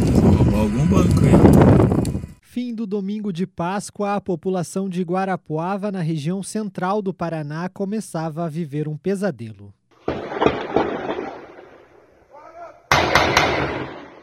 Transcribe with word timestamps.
Roubar 0.00 0.60
algum 0.60 0.86
banco 0.86 1.20
aí. 1.20 2.34
Fim 2.40 2.74
do 2.74 2.86
domingo 2.86 3.32
de 3.32 3.46
Páscoa, 3.46 4.14
a 4.14 4.20
população 4.20 4.88
de 4.88 5.02
Guarapuava, 5.02 5.92
na 5.92 6.00
região 6.00 6.42
central 6.42 7.00
do 7.02 7.12
Paraná, 7.12 7.68
começava 7.68 8.44
a 8.44 8.48
viver 8.48 8.88
um 8.88 8.96
pesadelo. 8.96 9.72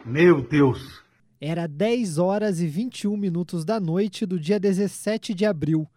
Meu 0.05 0.41
Deus! 0.41 1.01
Era 1.39 1.67
10 1.67 2.17
horas 2.17 2.59
e 2.59 2.67
21 2.67 3.15
minutos 3.15 3.63
da 3.63 3.79
noite 3.79 4.25
do 4.25 4.39
dia 4.39 4.59
17 4.59 5.33
de 5.33 5.45
abril. 5.45 5.87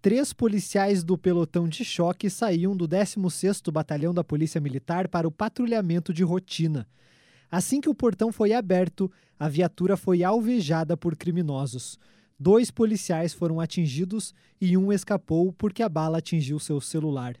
Três 0.00 0.32
policiais 0.32 1.02
do 1.02 1.18
pelotão 1.18 1.68
de 1.68 1.84
choque 1.84 2.30
saíam 2.30 2.76
do 2.76 2.88
16º 2.88 3.72
Batalhão 3.72 4.14
da 4.14 4.22
Polícia 4.22 4.60
Militar 4.60 5.08
para 5.08 5.26
o 5.26 5.32
patrulhamento 5.32 6.14
de 6.14 6.22
rotina. 6.22 6.86
Assim 7.50 7.80
que 7.80 7.88
o 7.88 7.94
portão 7.94 8.32
foi 8.32 8.52
aberto, 8.52 9.10
a 9.38 9.48
viatura 9.48 9.96
foi 9.96 10.24
alvejada 10.24 10.96
por 10.96 11.16
criminosos. 11.16 11.98
Dois 12.38 12.70
policiais 12.70 13.32
foram 13.32 13.60
atingidos 13.60 14.34
e 14.60 14.76
um 14.76 14.92
escapou 14.92 15.52
porque 15.52 15.82
a 15.82 15.88
bala 15.88 16.18
atingiu 16.18 16.58
seu 16.58 16.80
celular. 16.80 17.36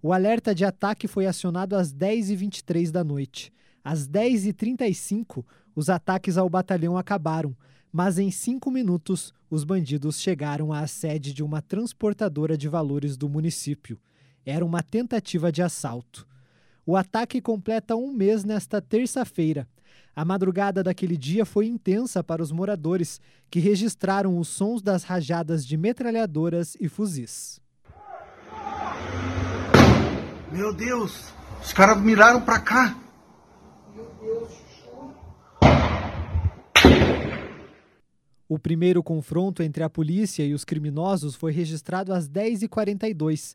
O 0.00 0.12
alerta 0.12 0.54
de 0.54 0.64
ataque 0.64 1.08
foi 1.08 1.26
acionado 1.26 1.74
às 1.74 1.92
10h23 1.92 2.90
da 2.90 3.02
noite. 3.02 3.52
Às 3.82 4.06
10h35, 4.06 5.44
os 5.74 5.88
ataques 5.88 6.36
ao 6.36 6.48
batalhão 6.48 6.96
acabaram, 6.96 7.56
mas 7.90 8.18
em 8.18 8.30
cinco 8.30 8.70
minutos 8.70 9.32
os 9.50 9.64
bandidos 9.64 10.20
chegaram 10.20 10.72
à 10.72 10.86
sede 10.86 11.32
de 11.32 11.42
uma 11.42 11.62
transportadora 11.62 12.56
de 12.56 12.68
valores 12.68 13.16
do 13.16 13.28
município. 13.28 13.98
Era 14.44 14.64
uma 14.64 14.82
tentativa 14.82 15.50
de 15.50 15.62
assalto. 15.62 16.27
O 16.90 16.96
ataque 16.96 17.38
completa 17.42 17.94
um 17.94 18.10
mês 18.10 18.44
nesta 18.44 18.80
terça-feira. 18.80 19.68
A 20.16 20.24
madrugada 20.24 20.82
daquele 20.82 21.18
dia 21.18 21.44
foi 21.44 21.66
intensa 21.66 22.24
para 22.24 22.42
os 22.42 22.50
moradores, 22.50 23.20
que 23.50 23.60
registraram 23.60 24.38
os 24.38 24.48
sons 24.48 24.80
das 24.80 25.02
rajadas 25.02 25.66
de 25.66 25.76
metralhadoras 25.76 26.78
e 26.80 26.88
fuzis. 26.88 27.60
Meu 30.50 30.72
Deus! 30.72 31.30
Os 31.62 31.74
caras 31.74 32.00
miraram 32.00 32.40
pra 32.40 32.58
cá! 32.58 32.98
O 38.48 38.58
primeiro 38.58 39.02
confronto 39.02 39.62
entre 39.62 39.84
a 39.84 39.90
polícia 39.90 40.42
e 40.42 40.54
os 40.54 40.64
criminosos 40.64 41.34
foi 41.34 41.52
registrado 41.52 42.14
às 42.14 42.26
10h42. 42.26 43.54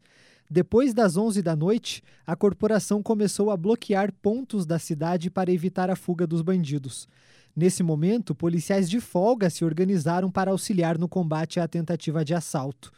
Depois 0.53 0.93
das 0.93 1.17
11 1.17 1.41
da 1.41 1.55
noite, 1.55 2.03
a 2.27 2.35
corporação 2.35 3.01
começou 3.01 3.49
a 3.49 3.57
bloquear 3.57 4.13
pontos 4.21 4.67
da 4.67 4.77
cidade 4.77 5.31
para 5.31 5.51
evitar 5.51 5.89
a 5.89 5.95
fuga 5.95 6.27
dos 6.27 6.43
bandidos. 6.43 7.07
Nesse 7.55 7.81
momento, 7.81 8.35
policiais 8.35 8.87
de 8.87 9.01
folga 9.01 9.49
se 9.49 9.65
organizaram 9.65 10.29
para 10.29 10.51
auxiliar 10.51 10.95
no 10.99 11.09
combate 11.09 11.59
à 11.59 11.67
tentativa 11.67 12.23
de 12.23 12.35
assalto. 12.35 12.91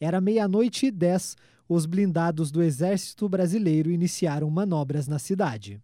Era 0.00 0.22
meia-noite 0.22 0.86
e 0.86 0.90
dez. 0.90 1.36
Os 1.68 1.84
blindados 1.84 2.50
do 2.50 2.62
Exército 2.62 3.28
Brasileiro 3.28 3.90
iniciaram 3.90 4.48
manobras 4.48 5.06
na 5.06 5.18
cidade. 5.18 5.82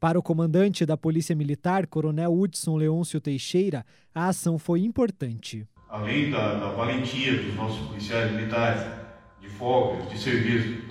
Para 0.00 0.18
o 0.18 0.22
comandante 0.24 0.84
da 0.84 0.96
Polícia 0.96 1.36
Militar, 1.36 1.86
Coronel 1.86 2.36
Hudson 2.36 2.76
Leôncio 2.76 3.20
Teixeira, 3.20 3.86
a 4.12 4.26
ação 4.26 4.58
foi 4.58 4.80
importante. 4.80 5.68
Além 5.88 6.30
da, 6.30 6.54
da 6.54 6.68
valentia 6.68 7.42
dos 7.42 7.54
nossos 7.54 7.86
policiais 7.86 8.32
militares, 8.32 8.84
de 9.40 9.48
folga, 9.48 10.02
de 10.06 10.18
serviço, 10.18 10.82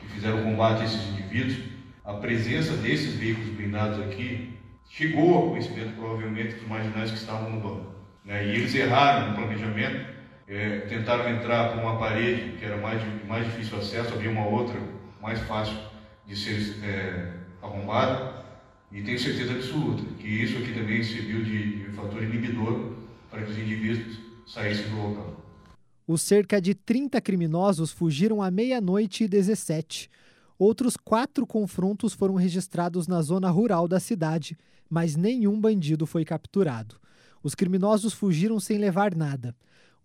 que 0.00 0.06
fizeram 0.08 0.42
combate 0.42 0.82
a 0.82 0.84
esses 0.84 1.08
indivíduos, 1.08 1.58
a 2.04 2.14
presença 2.14 2.76
desses 2.76 3.14
veículos 3.14 3.50
blindados 3.50 4.00
aqui 4.00 4.58
chegou 4.88 5.34
ao 5.34 5.48
conhecimento, 5.50 5.96
provavelmente, 5.96 6.54
dos 6.54 6.68
marginais 6.68 7.10
que 7.10 7.16
estavam 7.16 7.50
no 7.50 7.60
banco. 7.60 7.94
Né? 8.24 8.46
E 8.46 8.50
eles 8.50 8.74
erraram 8.74 9.30
no 9.30 9.36
planejamento, 9.36 10.06
é, 10.46 10.80
tentaram 10.80 11.28
entrar 11.30 11.70
por 11.70 11.82
uma 11.82 11.98
parede 11.98 12.58
que 12.58 12.64
era 12.64 12.76
mais, 12.76 13.02
mais 13.26 13.46
difícil 13.46 13.78
acesso, 13.78 14.14
havia 14.14 14.30
uma 14.30 14.46
outra 14.46 14.78
mais 15.20 15.40
fácil 15.40 15.76
de 16.26 16.36
ser 16.36 16.84
é, 16.84 17.32
arrombada 17.62 18.44
e 18.92 19.02
tenho 19.02 19.18
certeza 19.18 19.54
absoluta 19.54 20.02
que 20.18 20.28
isso 20.28 20.58
aqui 20.58 20.72
também 20.72 21.02
serviu 21.02 21.42
de, 21.42 21.84
de 21.84 21.90
fator 21.92 22.22
inibidor 22.22 22.92
para 23.30 23.42
que 23.42 23.50
os 23.50 23.58
indivíduos 23.58 24.18
saíssem 24.46 24.88
do 24.90 24.96
local. 24.96 25.44
Os 26.06 26.22
cerca 26.22 26.60
de 26.60 26.74
30 26.74 27.20
criminosos 27.20 27.90
fugiram 27.90 28.42
à 28.42 28.50
meia-noite 28.50 29.24
e 29.24 29.28
17. 29.28 30.10
Outros 30.58 30.96
quatro 30.96 31.46
confrontos 31.46 32.12
foram 32.12 32.34
registrados 32.34 33.08
na 33.08 33.22
zona 33.22 33.50
rural 33.50 33.88
da 33.88 33.98
cidade, 33.98 34.56
mas 34.88 35.16
nenhum 35.16 35.60
bandido 35.60 36.06
foi 36.06 36.24
capturado. 36.24 36.96
Os 37.42 37.54
criminosos 37.54 38.12
fugiram 38.12 38.60
sem 38.60 38.78
levar 38.78 39.14
nada. 39.14 39.54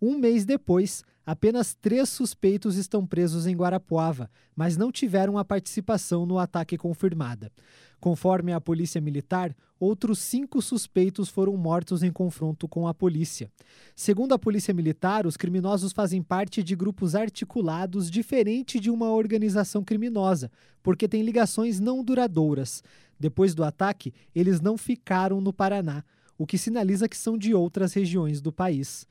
Um 0.00 0.18
mês 0.18 0.44
depois, 0.44 1.04
apenas 1.30 1.74
três 1.74 2.08
suspeitos 2.08 2.74
estão 2.74 3.06
presos 3.06 3.46
em 3.46 3.54
Guarapuava, 3.54 4.28
mas 4.56 4.76
não 4.76 4.90
tiveram 4.90 5.38
a 5.38 5.44
participação 5.44 6.26
no 6.26 6.40
ataque 6.40 6.76
confirmada. 6.76 7.52
Conforme 8.00 8.52
a 8.52 8.60
Polícia 8.60 9.00
Militar, 9.00 9.54
outros 9.78 10.18
cinco 10.18 10.60
suspeitos 10.60 11.28
foram 11.28 11.56
mortos 11.56 12.02
em 12.02 12.10
confronto 12.10 12.66
com 12.66 12.88
a 12.88 12.92
polícia. 12.92 13.48
Segundo 13.94 14.32
a 14.32 14.40
Polícia 14.40 14.74
Militar, 14.74 15.24
os 15.24 15.36
criminosos 15.36 15.92
fazem 15.92 16.20
parte 16.20 16.64
de 16.64 16.74
grupos 16.74 17.14
articulados 17.14 18.10
diferente 18.10 18.80
de 18.80 18.90
uma 18.90 19.12
organização 19.12 19.84
criminosa, 19.84 20.50
porque 20.82 21.06
têm 21.06 21.22
ligações 21.22 21.78
não 21.78 22.02
duradouras. 22.02 22.82
Depois 23.20 23.54
do 23.54 23.62
ataque, 23.62 24.12
eles 24.34 24.60
não 24.60 24.76
ficaram 24.76 25.40
no 25.40 25.52
Paraná, 25.52 26.02
o 26.36 26.44
que 26.44 26.58
sinaliza 26.58 27.08
que 27.08 27.16
são 27.16 27.38
de 27.38 27.54
outras 27.54 27.94
regiões 27.94 28.40
do 28.40 28.50
país. 28.50 29.06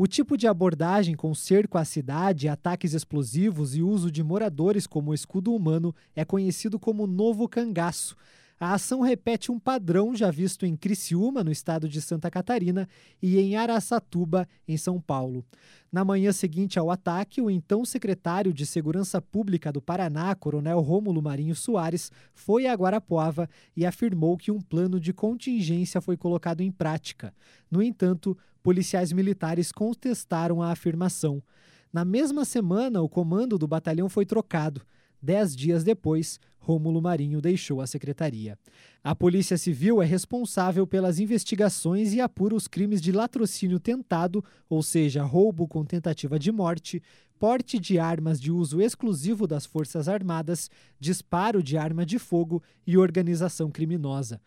O 0.00 0.06
tipo 0.06 0.36
de 0.36 0.46
abordagem 0.46 1.16
com 1.16 1.34
cerco 1.34 1.76
à 1.76 1.84
cidade, 1.84 2.46
ataques 2.46 2.94
explosivos 2.94 3.74
e 3.74 3.82
uso 3.82 4.12
de 4.12 4.22
moradores 4.22 4.86
como 4.86 5.12
escudo 5.12 5.52
humano 5.52 5.92
é 6.14 6.24
conhecido 6.24 6.78
como 6.78 7.04
novo 7.04 7.48
cangaço. 7.48 8.14
A 8.60 8.74
ação 8.74 9.00
repete 9.00 9.50
um 9.50 9.58
padrão 9.58 10.14
já 10.14 10.30
visto 10.30 10.64
em 10.64 10.76
Criciúma, 10.76 11.42
no 11.42 11.50
estado 11.50 11.88
de 11.88 12.00
Santa 12.00 12.30
Catarina, 12.30 12.88
e 13.20 13.40
em 13.40 13.56
Araçatuba, 13.56 14.48
em 14.68 14.76
São 14.76 15.00
Paulo. 15.00 15.44
Na 15.90 16.04
manhã 16.04 16.30
seguinte 16.30 16.78
ao 16.78 16.92
ataque, 16.92 17.40
o 17.40 17.50
então 17.50 17.84
secretário 17.84 18.52
de 18.52 18.66
Segurança 18.66 19.20
Pública 19.20 19.72
do 19.72 19.82
Paraná, 19.82 20.32
Coronel 20.36 20.80
Rômulo 20.80 21.20
Marinho 21.20 21.56
Soares, 21.56 22.12
foi 22.34 22.68
a 22.68 22.74
Guarapuava 22.74 23.48
e 23.76 23.84
afirmou 23.84 24.36
que 24.36 24.52
um 24.52 24.60
plano 24.60 25.00
de 25.00 25.12
contingência 25.12 26.00
foi 26.00 26.16
colocado 26.16 26.60
em 26.60 26.70
prática. 26.70 27.34
No 27.68 27.82
entanto, 27.82 28.36
policiais 28.68 29.12
militares 29.12 29.72
contestaram 29.72 30.60
a 30.60 30.70
afirmação. 30.70 31.42
Na 31.90 32.04
mesma 32.04 32.44
semana, 32.44 33.00
o 33.00 33.08
comando 33.08 33.56
do 33.56 33.66
batalhão 33.66 34.10
foi 34.10 34.26
trocado. 34.26 34.82
Dez 35.22 35.56
dias 35.56 35.82
depois, 35.82 36.38
Rômulo 36.58 37.00
Marinho 37.00 37.40
deixou 37.40 37.80
a 37.80 37.86
secretaria. 37.86 38.58
A 39.02 39.14
Polícia 39.14 39.56
Civil 39.56 40.02
é 40.02 40.04
responsável 40.04 40.86
pelas 40.86 41.18
investigações 41.18 42.12
e 42.12 42.20
apura 42.20 42.54
os 42.54 42.68
crimes 42.68 43.00
de 43.00 43.10
latrocínio 43.10 43.80
tentado, 43.80 44.44
ou 44.68 44.82
seja, 44.82 45.22
roubo 45.22 45.66
com 45.66 45.82
tentativa 45.82 46.38
de 46.38 46.52
morte, 46.52 47.02
porte 47.38 47.78
de 47.78 47.98
armas 47.98 48.38
de 48.38 48.52
uso 48.52 48.82
exclusivo 48.82 49.46
das 49.46 49.64
Forças 49.64 50.10
Armadas, 50.10 50.70
disparo 51.00 51.62
de 51.62 51.78
arma 51.78 52.04
de 52.04 52.18
fogo 52.18 52.62
e 52.86 52.98
organização 52.98 53.70
criminosa. 53.70 54.38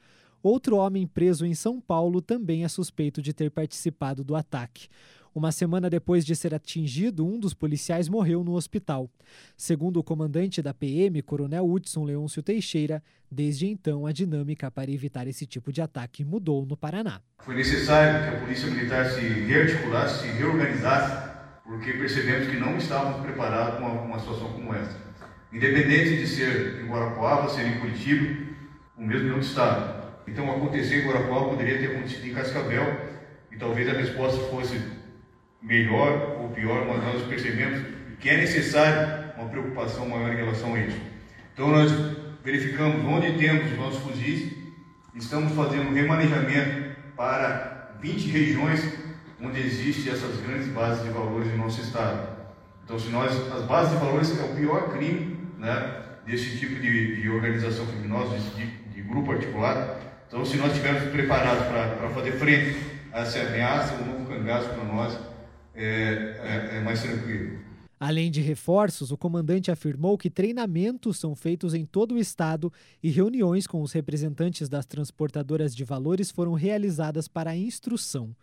Outro 0.43 0.77
homem 0.77 1.05
preso 1.05 1.45
em 1.45 1.53
São 1.53 1.79
Paulo 1.79 2.19
também 2.19 2.63
é 2.63 2.67
suspeito 2.67 3.21
de 3.21 3.31
ter 3.31 3.51
participado 3.51 4.23
do 4.23 4.35
ataque. 4.35 4.87
Uma 5.33 5.51
semana 5.51 5.89
depois 5.89 6.25
de 6.25 6.35
ser 6.35 6.53
atingido, 6.53 7.25
um 7.25 7.39
dos 7.39 7.53
policiais 7.53 8.09
morreu 8.09 8.43
no 8.43 8.53
hospital. 8.53 9.09
Segundo 9.55 9.97
o 9.97 10.03
comandante 10.03 10.61
da 10.61 10.73
PM, 10.73 11.21
Coronel 11.21 11.69
Hudson 11.71 12.03
Leôncio 12.03 12.43
Teixeira, 12.43 13.01
desde 13.31 13.67
então 13.67 14.05
a 14.05 14.11
dinâmica 14.11 14.69
para 14.69 14.91
evitar 14.91 15.27
esse 15.27 15.45
tipo 15.45 15.71
de 15.71 15.81
ataque 15.81 16.25
mudou 16.25 16.65
no 16.65 16.75
Paraná. 16.75 17.21
Foi 17.45 17.55
necessário 17.55 18.29
que 18.29 18.35
a 18.35 18.39
Polícia 18.41 18.69
Militar 18.69 19.09
se 19.11 19.21
rearticulasse, 19.21 20.23
se 20.23 20.27
reorganizasse, 20.33 21.31
porque 21.63 21.93
percebemos 21.93 22.47
que 22.47 22.57
não 22.57 22.75
estávamos 22.75 23.21
preparados 23.21 23.75
para 23.75 23.87
uma, 23.87 24.19
situação 24.19 24.51
como 24.51 24.73
essa. 24.73 24.97
Independente 25.53 26.17
de 26.17 26.27
ser 26.27 26.83
em 26.83 26.89
Guarapuava, 26.89 27.47
ser 27.47 27.67
em 27.67 27.79
Curitiba, 27.79 28.51
o 28.97 29.01
mesmo 29.01 29.29
não 29.29 29.39
estado. 29.39 30.00
Então, 30.27 30.49
acontecer 30.49 31.01
em 31.01 31.07
Guarapuava 31.07 31.49
poderia 31.49 31.79
ter 31.79 31.95
acontecido 31.95 32.27
em 32.27 32.33
Cascavel 32.33 33.11
e 33.51 33.57
talvez 33.57 33.89
a 33.89 33.93
resposta 33.93 34.39
fosse 34.49 34.81
melhor 35.61 36.37
ou 36.41 36.49
pior, 36.49 36.85
mas 36.87 37.03
nós 37.03 37.27
percebemos 37.27 37.85
que 38.19 38.29
é 38.29 38.37
necessário 38.37 39.31
uma 39.37 39.49
preocupação 39.49 40.07
maior 40.07 40.31
em 40.31 40.37
relação 40.37 40.73
a 40.75 40.79
isso. 40.79 40.97
Então 41.53 41.69
nós 41.69 41.91
verificamos 42.43 43.03
onde 43.05 43.37
temos 43.37 43.71
os 43.71 43.77
nossos 43.77 44.03
fuzis, 44.03 44.51
estamos 45.15 45.53
fazendo 45.53 45.89
um 45.89 45.93
remanejamento 45.93 46.95
para 47.15 47.95
20 47.99 48.27
regiões 48.29 48.99
onde 49.41 49.59
existem 49.59 50.13
essas 50.13 50.37
grandes 50.41 50.67
bases 50.67 51.03
de 51.03 51.09
valores 51.09 51.51
em 51.51 51.57
nosso 51.57 51.81
estado. 51.81 52.37
Então 52.83 52.97
se 52.97 53.09
nós, 53.09 53.31
as 53.53 53.63
bases 53.63 53.93
de 53.93 53.99
valores 53.99 54.39
é 54.39 54.43
o 54.43 54.55
pior 54.55 54.89
crime, 54.91 55.37
né? 55.57 55.97
desse 56.25 56.57
tipo 56.57 56.79
de, 56.79 57.21
de 57.21 57.29
organização 57.29 57.85
criminosa, 57.85 58.35
desse 58.35 58.51
tipo 58.51 58.89
de 58.89 59.01
grupo 59.01 59.31
articulado. 59.31 60.10
Então, 60.31 60.45
se 60.45 60.55
nós 60.55 60.71
estivermos 60.71 61.11
preparados 61.11 61.67
para 61.67 62.09
fazer 62.11 62.31
frente 62.39 62.77
a 63.11 63.19
essa 63.19 63.37
ameaça, 63.41 63.95
o 63.95 64.05
novo 64.05 64.25
cangaço 64.25 64.69
para 64.69 64.85
nós 64.85 65.19
é, 65.75 65.83
é, 65.83 66.77
é 66.77 66.79
mais 66.79 67.01
tranquilo. 67.01 67.59
Além 67.99 68.31
de 68.31 68.39
reforços, 68.39 69.11
o 69.11 69.17
comandante 69.17 69.69
afirmou 69.69 70.17
que 70.17 70.29
treinamentos 70.29 71.19
são 71.19 71.35
feitos 71.35 71.73
em 71.73 71.83
todo 71.83 72.15
o 72.15 72.17
estado 72.17 72.71
e 73.03 73.09
reuniões 73.09 73.67
com 73.67 73.81
os 73.81 73.91
representantes 73.91 74.69
das 74.69 74.85
transportadoras 74.85 75.75
de 75.75 75.83
valores 75.83 76.31
foram 76.31 76.53
realizadas 76.53 77.27
para 77.27 77.49
a 77.49 77.57
instrução. 77.57 78.33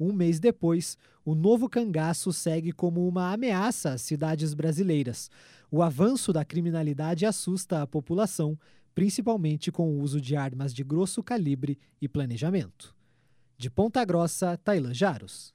Um 0.00 0.14
mês 0.14 0.40
depois, 0.40 0.96
o 1.26 1.34
novo 1.34 1.68
cangaço 1.68 2.32
segue 2.32 2.72
como 2.72 3.06
uma 3.06 3.34
ameaça 3.34 3.90
às 3.90 4.00
cidades 4.00 4.54
brasileiras. 4.54 5.30
O 5.70 5.82
avanço 5.82 6.32
da 6.32 6.42
criminalidade 6.42 7.26
assusta 7.26 7.82
a 7.82 7.86
população, 7.86 8.58
principalmente 8.94 9.72
com 9.72 9.90
o 9.90 10.00
uso 10.00 10.20
de 10.20 10.36
armas 10.36 10.72
de 10.72 10.84
grosso 10.84 11.22
calibre 11.22 11.76
e 12.00 12.08
planejamento. 12.08 12.94
De 13.58 13.68
Ponta 13.68 14.04
Grossa, 14.04 14.56
Tailan 14.56 14.94
Jaros. 14.94 15.52